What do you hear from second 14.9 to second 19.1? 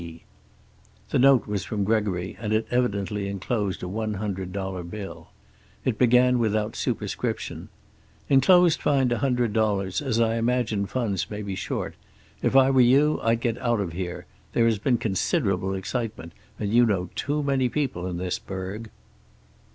considerable excitement, and you know too many people in this burg."